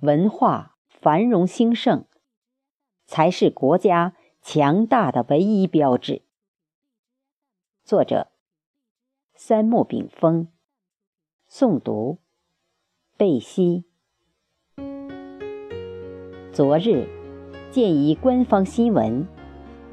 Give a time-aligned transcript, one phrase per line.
[0.00, 2.04] 文化繁荣兴盛，
[3.04, 6.22] 才是国家强大的唯一标志。
[7.82, 8.28] 作者：
[9.34, 10.46] 三木炳峰，
[11.50, 12.18] 诵读：
[13.16, 13.86] 贝西。
[16.52, 17.08] 昨日，
[17.72, 19.26] 见一官方新闻，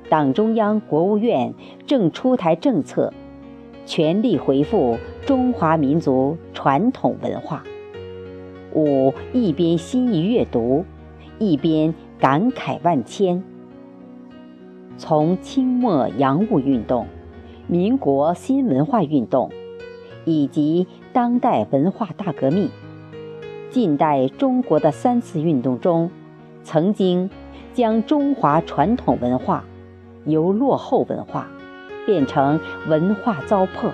[0.08, 1.56] 党中央、国务院
[1.88, 3.12] 正出台政策，
[3.88, 7.64] 全力恢复中华民族传统文化。
[8.76, 10.84] 我一边心意阅读，
[11.40, 13.42] 一边感慨万千。
[14.98, 17.08] 从清末洋务运动、
[17.68, 19.50] 民国新文化运动，
[20.26, 22.70] 以及当代文化大革命，
[23.70, 26.12] 近代中国的三次运动中，
[26.62, 27.30] 曾经
[27.74, 29.64] 将中华传统文化
[30.26, 31.48] 由落后文化
[32.06, 33.92] 变成文化糟粕，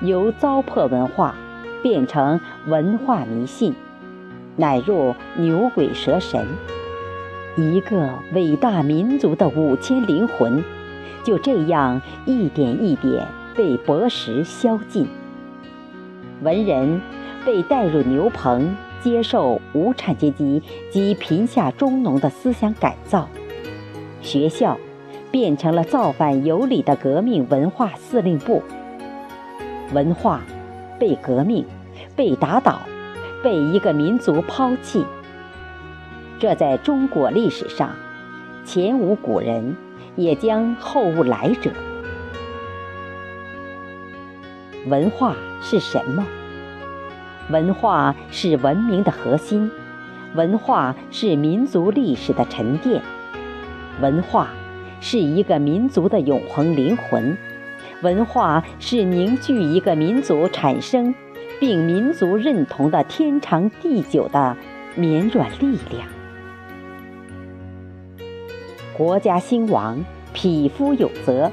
[0.00, 1.34] 由糟粕文化
[1.82, 3.74] 变成文化迷信。
[4.56, 6.46] 乃入牛鬼蛇神，
[7.56, 10.62] 一个伟大民族的五千灵魂，
[11.24, 13.26] 就这样一点一点
[13.56, 15.06] 被薄蚀消尽。
[16.42, 17.00] 文人
[17.44, 23.28] 被带入牛棚，接受无产阶级及贫下中农的思想改造；
[24.20, 24.78] 学校
[25.30, 28.62] 变成了造反有理的革命文化司令部。
[29.94, 30.42] 文化
[30.98, 31.64] 被革命，
[32.14, 32.80] 被打倒。
[33.42, 35.04] 被一个民族抛弃，
[36.38, 37.90] 这在中国历史上
[38.64, 39.76] 前无古人，
[40.16, 41.70] 也将后无来者。
[44.86, 46.26] 文化是什么？
[47.50, 49.70] 文化是文明的核心，
[50.34, 53.02] 文化是民族历史的沉淀，
[54.00, 54.48] 文化
[55.00, 57.36] 是一个民族的永恒灵魂，
[58.02, 61.14] 文化是凝聚一个民族产生。
[61.60, 64.56] 并民族认同的天长地久的
[64.96, 66.08] 绵软力量。
[68.96, 70.02] 国家兴亡，
[70.32, 71.52] 匹夫有责。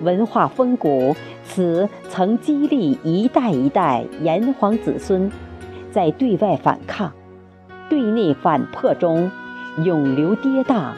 [0.00, 1.14] 文化风骨，
[1.44, 5.30] 此曾激励一代一代炎黄子孙，
[5.92, 7.12] 在对外反抗、
[7.88, 9.30] 对内反破中，
[9.84, 10.90] 永流跌宕，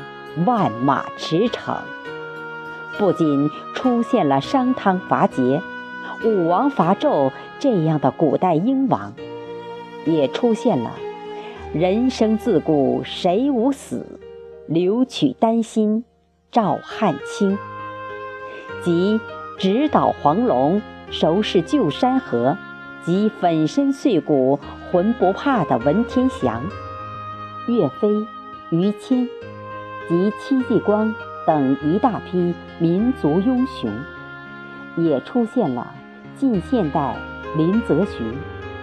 [0.47, 1.76] 万马驰骋。
[2.99, 5.60] 不仅出现了商汤伐桀。
[6.25, 9.12] 武王伐纣这样的古代英王，
[10.07, 10.93] 也出现了
[11.75, 14.19] “人生自古谁无死，
[14.67, 16.03] 留取丹心
[16.51, 17.59] 照汗青”，
[18.83, 19.21] 即
[19.59, 20.81] 直捣黄龙、
[21.11, 22.56] 收拾旧山河，
[23.05, 24.59] 及粉身碎骨
[24.91, 26.62] 浑不怕的文天祥、
[27.69, 28.09] 岳飞、
[28.71, 29.29] 于谦
[30.09, 31.15] 及戚继光
[31.47, 33.91] 等一大批民族英雄，
[34.97, 35.95] 也出现了。
[36.37, 37.17] 近现代，
[37.56, 38.25] 林则徐、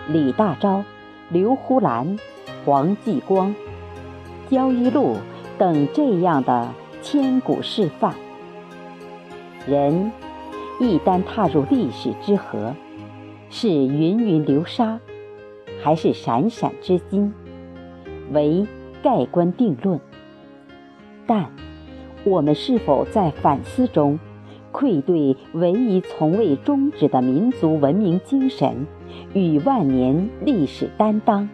[0.07, 0.83] 李大钊、
[1.29, 2.17] 刘胡兰、
[2.63, 3.53] 黄继光、
[4.49, 5.17] 焦裕禄
[5.57, 6.69] 等这样的
[7.01, 8.13] 千古示范。
[9.67, 10.11] 人
[10.79, 12.73] 一旦踏入历史之河，
[13.49, 14.99] 是芸芸流沙，
[15.83, 17.33] 还是闪闪之金，
[18.31, 18.65] 为
[19.03, 19.99] 盖棺定论。
[21.27, 21.51] 但
[22.23, 24.19] 我们是否在反思中？
[24.71, 28.87] 愧对唯一从未终止的民族文明精神
[29.33, 31.47] 与万年历史担当。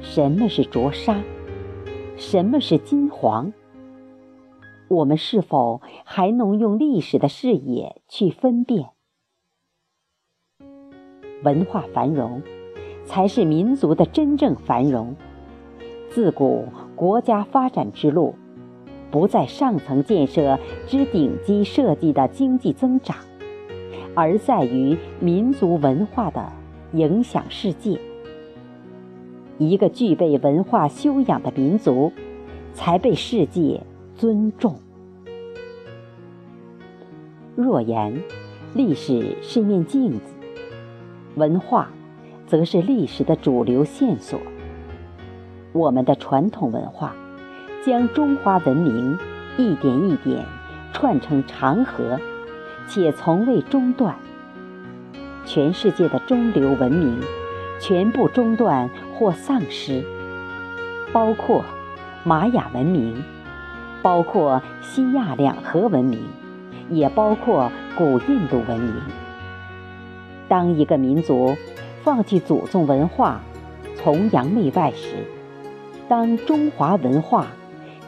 [0.00, 1.22] 什么是灼沙？
[2.16, 3.52] 什么是金黄？
[4.88, 8.90] 我们是否还能用历史的视野去分辨？
[11.42, 12.40] 文化繁荣，
[13.04, 15.14] 才是民族的真正繁荣。
[16.08, 18.34] 自古国家发展之路。
[19.16, 23.16] 不在上层建设之顶级设计的经济增长，
[24.14, 26.52] 而在于民族文化的
[26.92, 27.98] 影响世界。
[29.56, 32.12] 一个具备文化修养的民族，
[32.74, 33.82] 才被世界
[34.14, 34.78] 尊重。
[37.54, 38.22] 若言
[38.74, 40.34] 历史是面镜子，
[41.36, 41.90] 文化
[42.46, 44.38] 则是历史的主流线索。
[45.72, 47.16] 我们的传统文化。
[47.86, 49.16] 将中华文明
[49.56, 50.44] 一点一点
[50.92, 52.18] 串成长河，
[52.88, 54.16] 且从未中断。
[55.44, 57.20] 全世界的中流文明
[57.80, 60.04] 全部中断或丧失，
[61.12, 61.64] 包括
[62.24, 63.22] 玛雅文明，
[64.02, 66.18] 包括西亚两河文明，
[66.90, 68.94] 也包括古印度文明。
[70.48, 71.56] 当一个民族
[72.02, 73.42] 放弃祖宗文化，
[73.96, 75.24] 崇洋媚外时，
[76.08, 77.46] 当中华文化。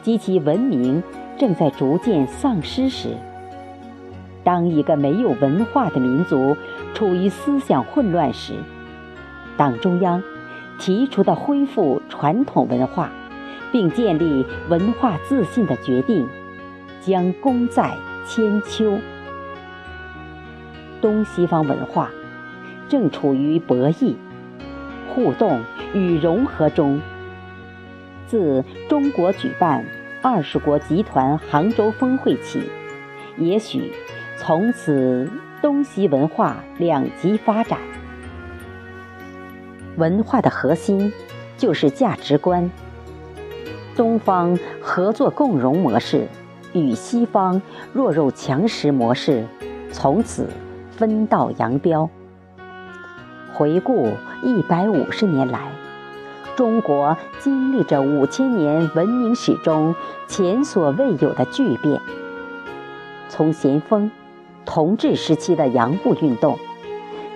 [0.01, 1.03] 及其文明
[1.37, 3.15] 正在逐渐丧失时，
[4.43, 6.55] 当一个没有文化的民族
[6.93, 8.53] 处于思想混乱时，
[9.57, 10.23] 党中央
[10.79, 13.11] 提出的恢复传统文化，
[13.71, 16.27] 并建立文化自信的决定，
[17.01, 17.93] 将功在
[18.25, 18.97] 千秋。
[21.01, 22.09] 东西方文化
[22.87, 24.15] 正处于博弈、
[25.13, 25.61] 互动
[25.93, 26.99] 与融合中。
[28.29, 29.83] 自中国举办
[30.21, 32.69] 二十国集团杭州峰会起，
[33.37, 33.91] 也许
[34.37, 35.27] 从此
[35.63, 37.79] 东西文化两极发展。
[39.97, 41.11] 文化的核心
[41.57, 42.69] 就是价值观。
[43.95, 46.27] 东方合作共荣模式
[46.73, 47.59] 与西方
[47.91, 49.43] 弱肉强食模式
[49.91, 50.47] 从此
[50.91, 52.07] 分道扬镳。
[53.51, 54.11] 回顾
[54.43, 55.71] 一百五十年来。
[56.59, 59.95] 中国经历着五千年文明史中
[60.27, 62.01] 前所未有的巨变。
[63.29, 64.11] 从咸丰、
[64.65, 66.59] 同治时期的洋务运动，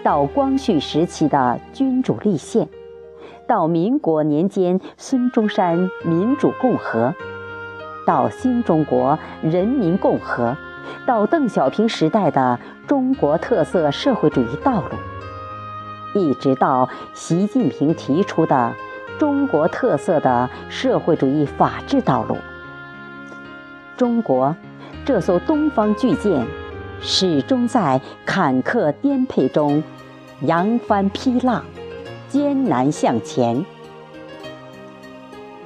[0.04, 2.68] 到光绪时期的君主立宪，
[3.48, 7.16] 到民国年间孙中山民主共和，
[8.06, 10.58] 到新中国人民共和，
[11.08, 18.74] 到邓小平时代的中国特色社会主义道路，一直到习近平提出的。
[19.20, 22.38] 中国特色的社会主义法治道路，
[23.96, 24.56] 中国
[25.06, 26.46] 这艘东方巨舰
[27.00, 29.82] 始终在坎坷颠沛中
[30.42, 31.64] 扬帆劈浪，
[32.28, 33.64] 艰难向前。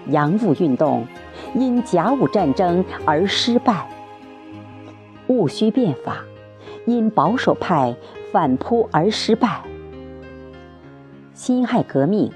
[0.08, 1.06] 洋务运动
[1.54, 3.90] 因甲午战争而失败，
[5.28, 6.18] 戊戌变法
[6.86, 7.96] 因保守派
[8.32, 9.62] 反扑而失败，
[11.34, 12.32] 辛亥革命。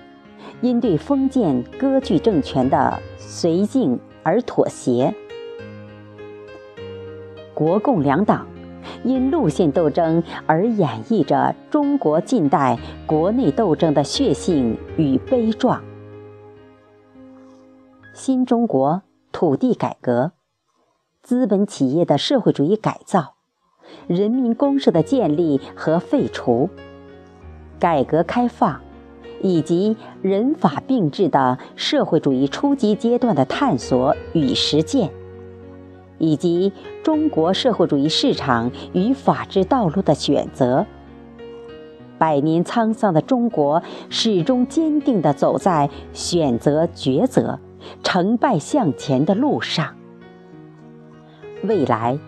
[0.62, 5.14] 因对封建割据政权的绥靖而妥协，
[7.56, 8.46] 国共两党
[9.04, 12.78] 因路线斗争而演绎着中国近代
[13.08, 15.82] 国内斗争的血性与悲壮。
[18.14, 20.34] 新中国土地改革、
[21.24, 23.34] 资本企业的社会主义改造、
[24.06, 26.70] 人民公社的建立和废除、
[27.80, 28.80] 改革开放。
[29.42, 35.10] 以及人法并治的社会主义初级阶段的探索与实践，
[36.18, 36.72] 以及
[37.04, 40.86] 中国社会主义市场与法治道路的选择。
[42.18, 47.60] 百年沧桑的中国始终坚定地走在选择、抉择、
[48.04, 49.96] 成败向前的路上。
[51.64, 52.20] 未来，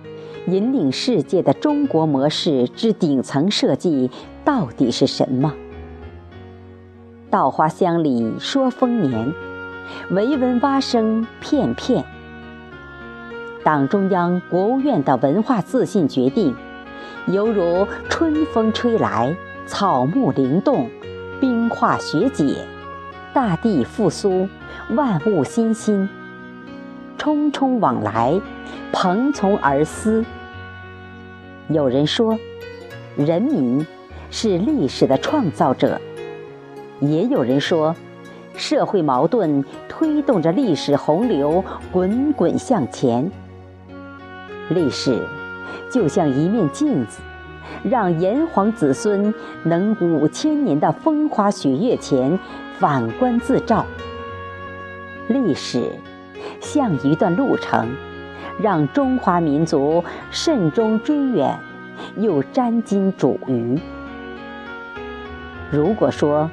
[0.47, 4.09] 引领世界的中国模式之顶层设计
[4.43, 5.53] 到底是什么？
[7.33, 9.33] 稻花香里说丰年，
[10.11, 12.05] 惟闻蛙声片片。
[13.63, 16.55] 党中央、国务院的文化自信决定，
[17.25, 19.35] 犹如春风吹来，
[19.65, 20.87] 草木灵动，
[21.41, 22.67] 冰化雪解，
[23.33, 24.47] 大地复苏，
[24.91, 26.07] 万物欣欣，
[27.17, 28.39] 匆匆往来，
[28.91, 30.23] 蓬从而思。
[31.67, 32.37] 有人说，
[33.17, 33.87] 人民
[34.29, 35.99] 是历史的创造者。
[37.09, 37.95] 也有人说，
[38.55, 43.29] 社会矛盾推动着历史洪流滚滚向前。
[44.69, 45.21] 历史
[45.91, 47.19] 就像一面镜子，
[47.83, 49.33] 让炎黄子孙
[49.63, 52.39] 能五千年的风花雪月前
[52.79, 53.85] 反观自照。
[55.27, 55.91] 历史
[56.61, 57.89] 像一段路程，
[58.61, 61.59] 让中华民族慎终追远，
[62.15, 63.77] 又沾襟煮鱼。
[65.69, 66.49] 如果说，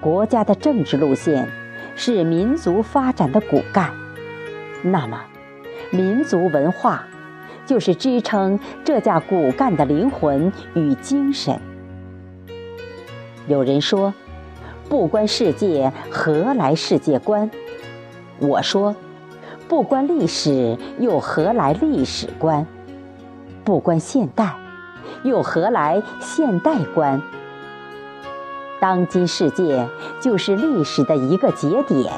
[0.00, 1.46] 国家的政治路线
[1.94, 3.92] 是民族发展的骨干，
[4.82, 5.20] 那么，
[5.90, 7.04] 民族文化
[7.66, 11.60] 就是支撑这架骨干的灵魂与精神。
[13.46, 14.14] 有人说
[14.88, 17.50] ：“不关世界，何来世界观？”
[18.40, 18.96] 我说
[19.68, 22.66] ：“不关历史，又何来历史观？
[23.64, 24.54] 不关现代，
[25.24, 27.20] 又何来现代观？”
[28.80, 29.86] 当今世界
[30.20, 32.10] 就是历史的一个节点，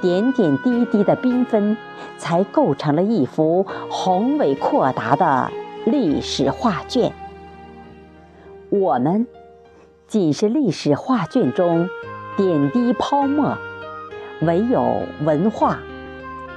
[0.00, 1.76] 点点滴滴的缤纷，
[2.16, 5.50] 才构成了一幅宏伟阔达的
[5.84, 7.12] 历史画卷。
[8.70, 9.26] 我们
[10.06, 11.88] 仅是历史画卷中
[12.36, 13.58] 点滴泡沫，
[14.42, 15.78] 唯有文化，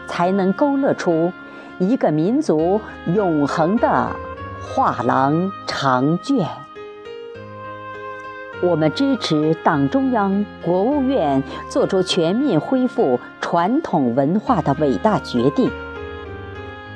[0.08, 1.32] 才能勾勒出
[1.80, 4.12] 一个民族永恒的
[4.62, 6.48] 画廊长卷。
[8.62, 15.72] 我们支持党中央、国务院作出全面恢复传统文化的伟大决定。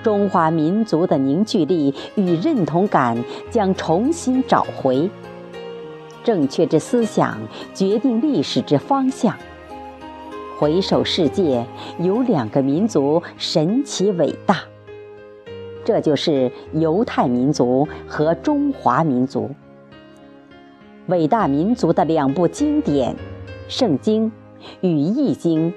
[0.04, 3.18] 中华民族的凝聚力与认同感
[3.50, 5.10] 将重新找回。
[6.22, 7.38] 正确之思想
[7.74, 9.34] 决定历史之方向。
[10.60, 11.66] 回首世界，
[12.00, 14.58] 有两个民族神奇伟大，
[15.86, 19.50] 这就是犹太民族和中华民族。
[21.08, 23.14] 伟大民族的两部经典
[23.68, 24.32] 《圣经》
[24.80, 25.72] 与《易经》，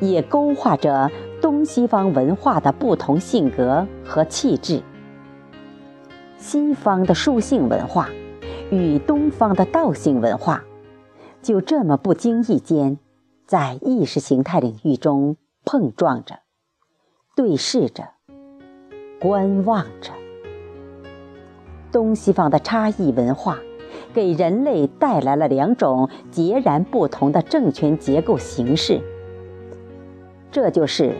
[0.00, 4.82] 也勾画着东西方文化的不同性格和气质。
[6.36, 8.08] 西方的书性文化
[8.70, 10.62] 与东方的道性文化，
[11.42, 12.98] 就这么不经意间，
[13.46, 16.38] 在意识形态领域中碰撞着、
[17.34, 18.10] 对视着、
[19.18, 20.12] 观望着。
[21.90, 23.58] 东西方的差异文化，
[24.18, 29.00] 给人类带来了两种截然不同的政权结构形式。
[30.50, 31.14] 这就是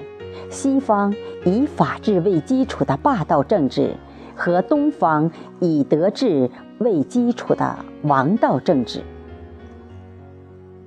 [0.51, 1.15] 西方
[1.45, 3.95] 以法治为基础的霸道政治。
[4.35, 9.01] 和东方以德治为基础的王道政治，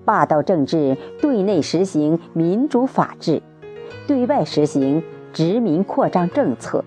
[0.06, 3.42] 霸道政治对内实行民主法治，
[4.08, 5.04] 对外实行
[5.34, 6.82] 殖民扩张政策；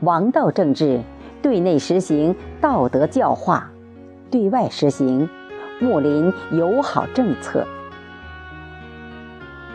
[0.00, 1.00] 王道政治
[1.40, 3.71] 对内实行道德教化，
[4.32, 5.28] 对外实行
[5.78, 7.64] 睦邻友好政策。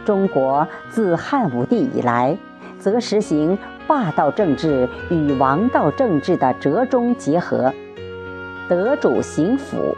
[0.04, 2.38] 中国自汉武帝以来，
[2.78, 3.58] 则实行。
[3.88, 7.74] 霸道政治与王道政治的折中结合，
[8.68, 9.96] 德主行辅，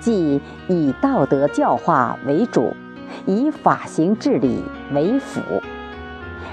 [0.00, 2.74] 即以道德教化为主，
[3.24, 5.40] 以法行治理为辅，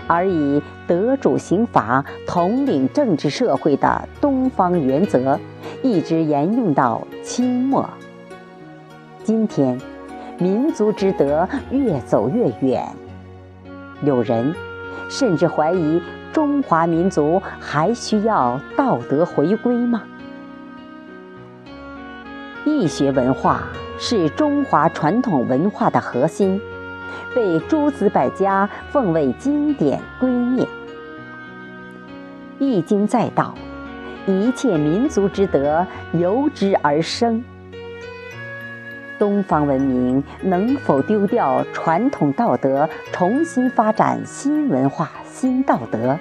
[0.10, 5.40] 而以德主刑法统领政治社会的东方原则，
[5.84, 7.88] 一直沿用到清末。
[9.24, 9.80] 今天，
[10.40, 12.84] 民族之德越走越远，
[14.04, 14.56] 有人
[15.08, 16.02] 甚至怀疑。
[16.32, 20.04] 中华民族还需要道德回归吗？
[22.66, 23.64] 易学文化
[23.98, 26.62] 是中华传统文化的核心，
[27.34, 30.68] 被诸子百家奉为经典圭臬。
[32.60, 33.56] 易经在道，
[34.26, 37.44] 一切民族之德由之而生。
[39.18, 46.18] 东方文明能否丢掉传统道德，重新发展新文化、新道德？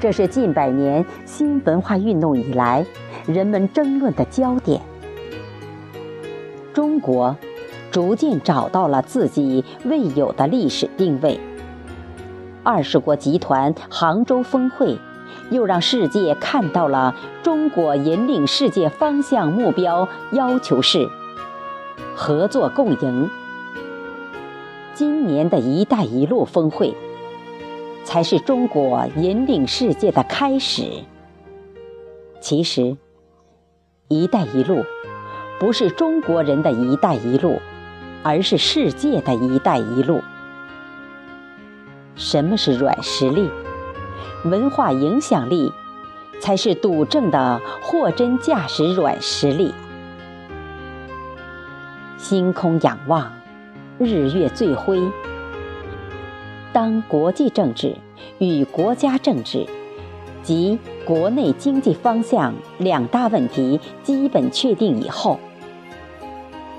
[0.00, 2.84] 这是近百年新文化运动以来
[3.26, 4.80] 人们争论的焦点。
[6.72, 7.36] 中国
[7.94, 11.38] 逐渐找到了自己未有的历史定位。
[12.64, 14.98] 二十国集团杭州峰会，
[15.50, 21.08] 又让世界看到了中国引领世界方向目标要求是。
[22.16, 23.30] 合作共赢。
[24.92, 26.96] 今年的一带一路峰会，
[28.02, 30.82] 才是中国引领世界的开始。
[32.40, 32.96] 其实，
[34.08, 34.82] 一带一路
[35.60, 37.60] 不是中国人的一带一路，
[38.24, 40.20] 而是世界的一带一路。
[42.16, 43.48] 什么是软实力？
[44.44, 45.70] 文化影响力，
[46.40, 49.72] 才是笃正的货真价实软实力。
[52.18, 53.30] 星空仰望，
[53.98, 55.00] 日月最辉。
[56.72, 57.94] 当国际政治
[58.38, 59.66] 与国家政治
[60.42, 65.38] 及国内经济方向两大问题基本确定以后，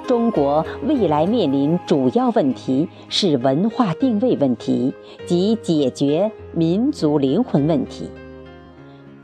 [0.07, 4.93] 中国未来面临主要问题是文化定位问题
[5.25, 8.11] 及解决民族灵魂问题。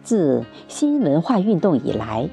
[0.02, 2.28] 自新文化运动以来。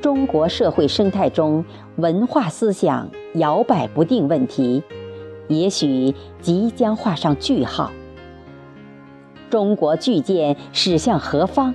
[0.00, 1.64] 中国社会生态中
[1.96, 4.82] 文化思想摇摆不定问题，
[5.48, 7.90] 也许即将画上句号。
[9.50, 11.74] 中国巨舰驶向何方？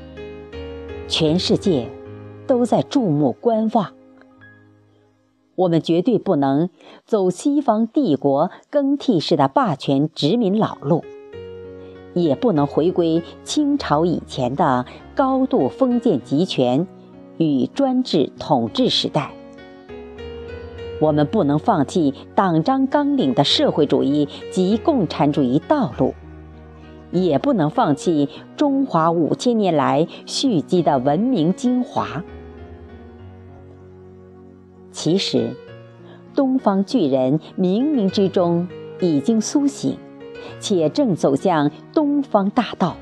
[1.10, 1.89] 全世界
[2.48, 3.91] 都在注目观望。
[5.55, 6.69] 我们绝对不能
[7.05, 11.03] 走西方帝国更替式的霸权殖民老路，
[12.13, 16.88] 也不能回归清朝以前的高度封建集权。
[17.39, 19.31] 与专制统治时代，
[21.01, 26.13] 我们不能放弃党章纲领的社会主义及共产主义道路，
[27.12, 32.24] 也不能放弃中华五千年来蓄积的文明精华。
[35.03, 35.53] 其实，
[36.33, 38.65] 东方巨人冥冥之中
[39.01, 39.98] 已经苏醒，
[40.62, 42.95] 且正走向东方大道。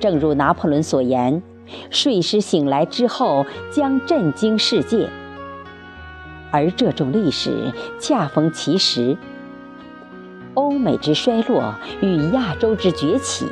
[0.00, 1.42] 正如拿破仑所言。
[1.90, 5.10] 睡狮醒来之后将震惊世界，
[6.50, 9.18] 而这种历史恰逢其时。
[10.54, 13.44] 欧美之衰落与亚洲之崛起，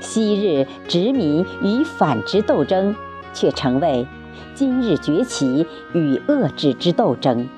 [0.00, 2.96] 昔日殖民与反殖斗争，
[3.34, 4.06] 却成为
[4.54, 7.48] 今日崛起与遏制之斗争。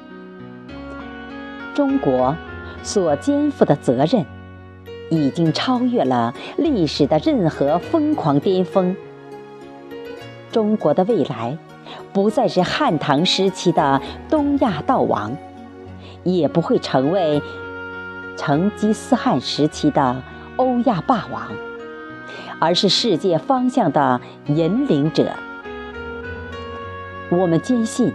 [1.74, 2.36] 中国
[2.82, 4.24] 所肩负的责任，
[5.10, 8.94] 已经超越了历史的任何疯狂巅峰。
[10.52, 11.56] 中国的未来，
[12.12, 15.36] 不再是汉唐时期的东亚道王，
[16.24, 17.40] 也不会成为
[18.36, 20.22] 成吉思汗时期的
[20.56, 21.42] 欧亚霸王，
[22.58, 25.32] 而是世界方向的引领者。
[27.30, 28.12] 我们坚信，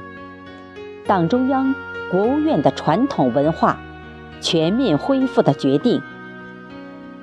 [1.07, 1.73] 党中央、
[2.11, 3.79] 国务院的传统文化
[4.41, 6.01] 全面恢复的决定，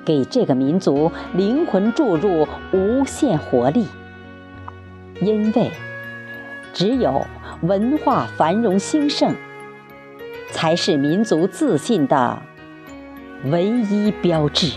[0.03, 3.87] 给这个民族灵魂注入无限活力。
[5.21, 5.71] 因为，
[6.73, 7.27] 只有
[7.61, 9.35] 文化繁荣兴盛，
[10.49, 12.41] 才是民族自信的
[13.45, 14.71] 唯一标志。